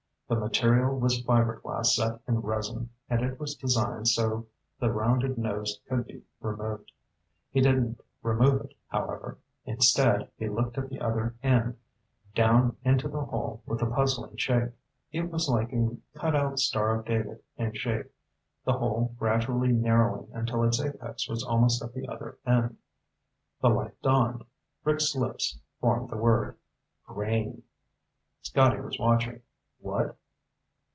[0.33, 4.47] The material was fiber glass set in resin, and it was designed so
[4.79, 6.93] the rounded nose could be removed.
[7.49, 9.39] He didn't remove it, however.
[9.65, 11.77] Instead he looked at the other end,
[12.33, 14.71] down into the hole with the puzzling shape.
[15.11, 18.09] It was like a cutout Star of David in shape,
[18.63, 22.77] the hole gradually narrowing until its apex was almost at the other end.
[23.59, 24.45] The light dawned.
[24.85, 26.55] Rick's lips formed the word.
[27.05, 27.63] "Grain."
[28.43, 29.41] Scotty was watching.
[29.81, 30.17] "What?"